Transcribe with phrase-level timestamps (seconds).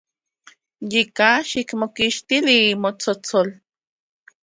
[0.91, 3.47] Yika, xikmokixtili motsotsol.